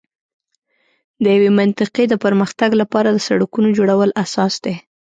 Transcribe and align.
د 1.23 1.25
یوې 1.35 1.49
منطقې 1.59 2.05
د 2.09 2.13
پر 2.23 2.33
مختګ 2.41 2.71
لپاره 2.81 3.09
د 3.11 3.17
سړکونو 3.27 3.67
جوړول 3.77 4.09
اساس 4.23 4.53
دی. 4.63 4.75